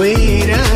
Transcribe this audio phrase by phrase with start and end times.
[0.00, 0.69] wait up.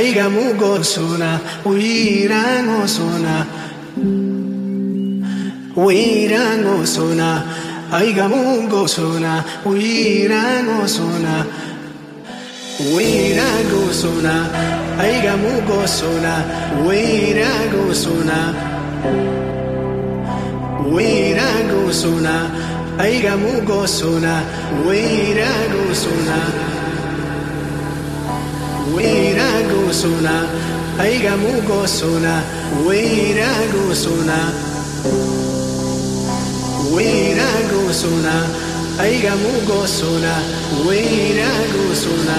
[0.00, 1.38] Aiga mugo sona
[1.70, 3.34] uirango sona
[5.76, 7.28] uirango sona
[7.98, 9.32] aiga mugo sona
[9.70, 11.34] uirango sona
[12.94, 14.34] uirango sona
[15.04, 16.34] aiga mugo sona
[16.86, 18.38] uirango sona
[20.94, 22.34] uirango sona
[23.04, 23.86] aiga mugo
[29.90, 30.46] gusuna,
[31.02, 32.42] aiga mugosuna,
[32.86, 34.38] wira gusuna.
[36.94, 38.34] Wira gusuna,
[39.02, 40.32] aiga mugosuna,
[40.86, 42.38] wira gusuna.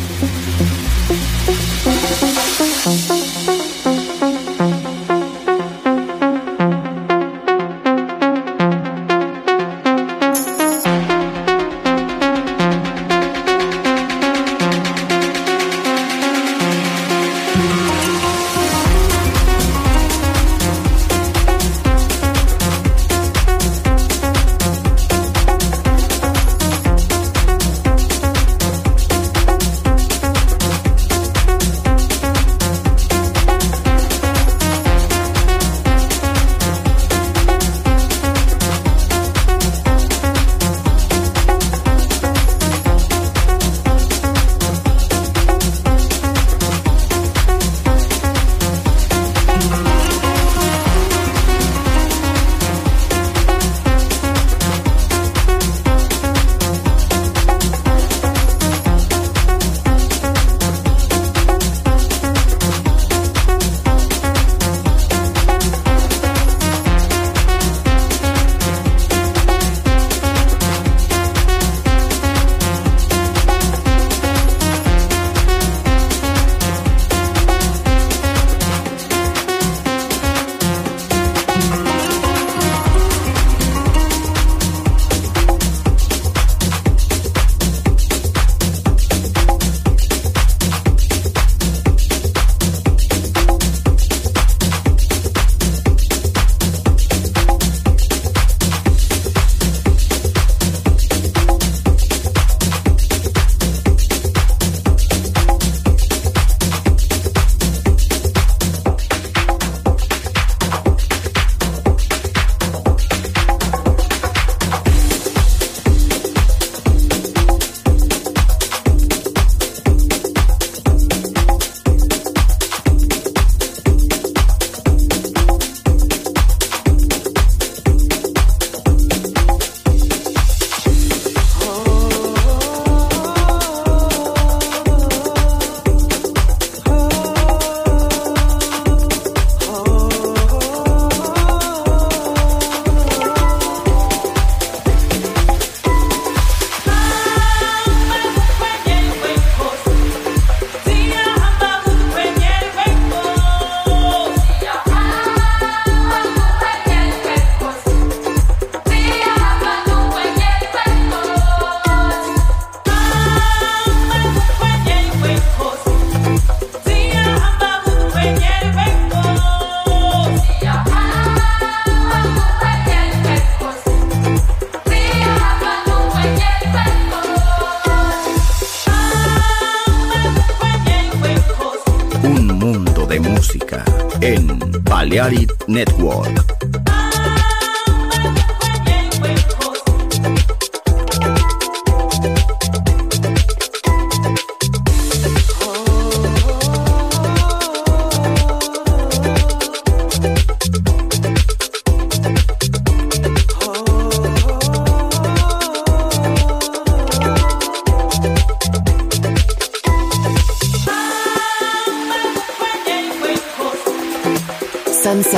[185.29, 185.60] リー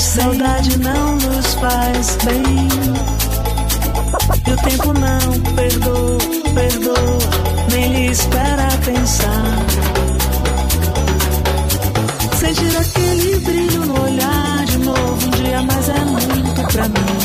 [0.00, 2.68] saudade não nos faz bem.
[4.46, 6.18] E o tempo não perdoa,
[6.54, 7.18] perdoa,
[7.70, 9.58] nem lhe espera pensar.
[12.38, 17.20] Sentir aquele brilho no olhar de novo um dia, mas é muito pra mim.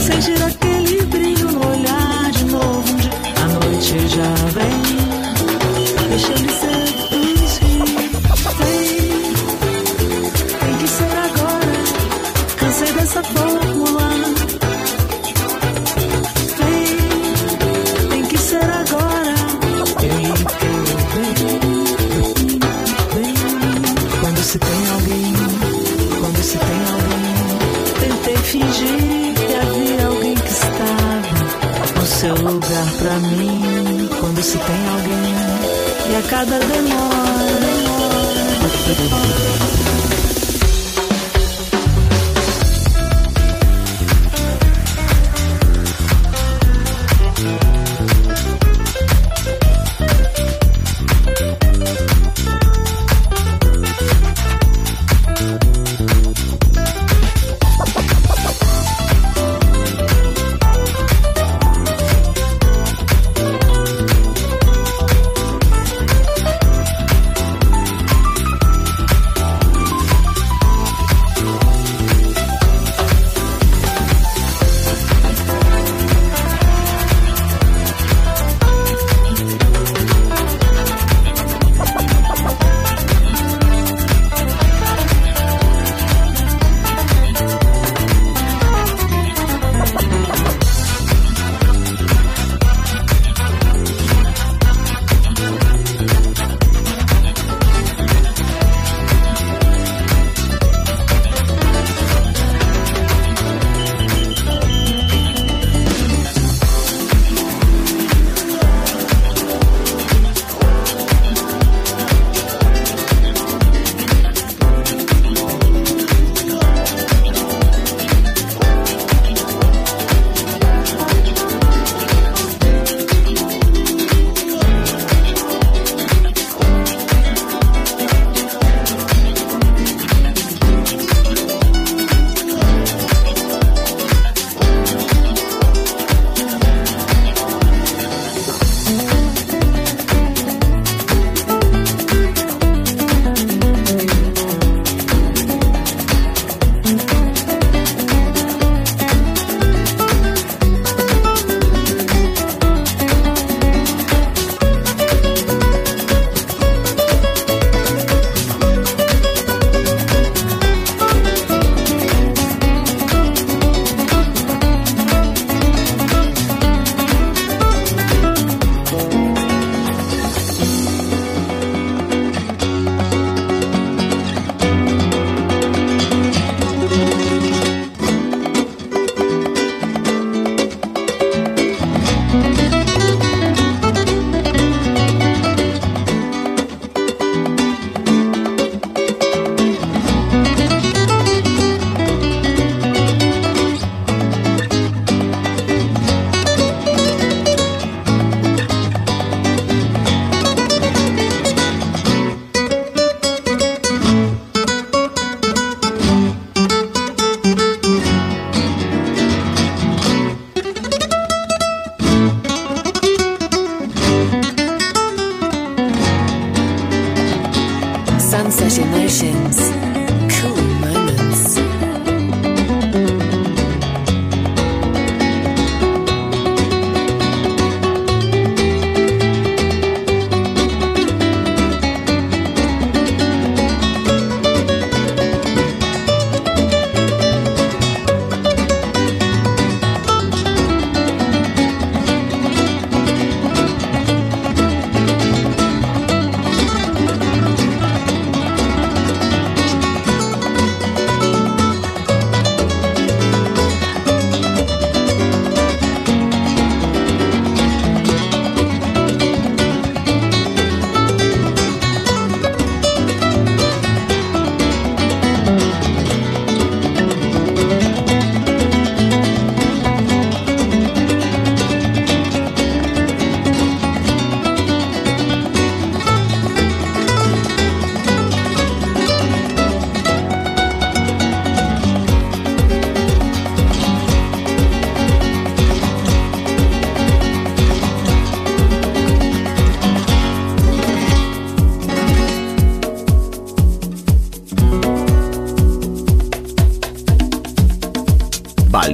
[0.00, 3.10] Sentir aquele brilho no olhar de novo um dia,
[3.42, 4.75] a noite já vem.
[32.56, 35.34] lugar pra mim quando se tem alguém.
[36.10, 37.46] E a cada demora.
[38.96, 39.85] demora.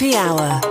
[0.00, 0.67] Happy Hour.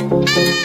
[0.00, 0.57] 嗯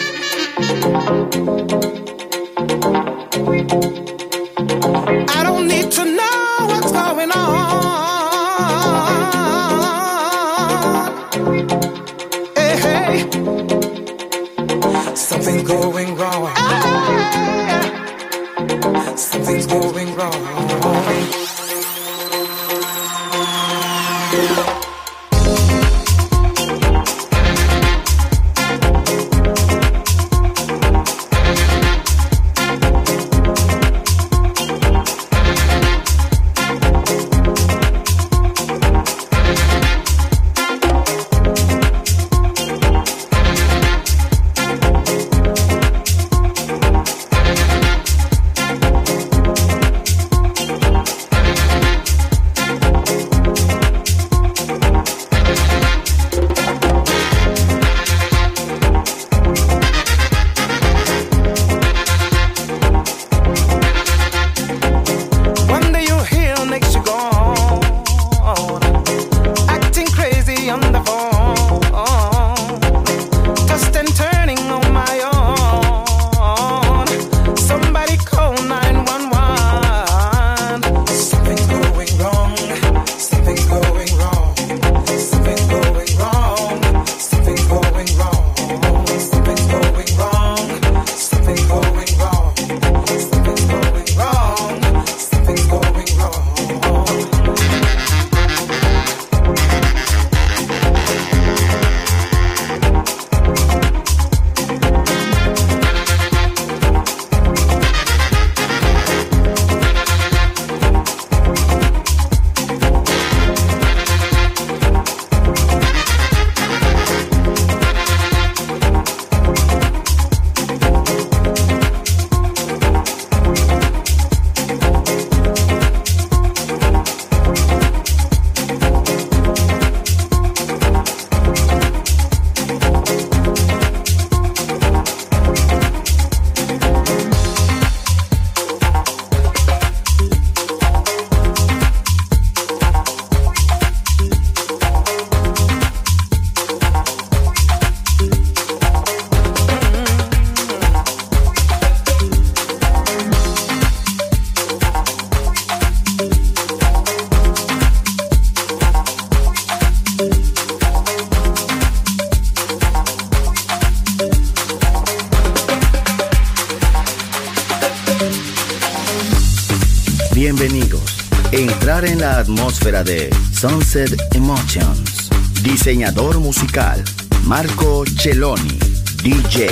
[175.84, 177.04] diseñador musical
[177.44, 178.78] Marco Celloni,
[179.22, 179.68] DJ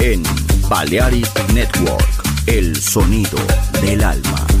[0.00, 0.22] en
[0.66, 2.08] Balearic Network,
[2.46, 3.38] el sonido
[3.82, 4.51] del alma.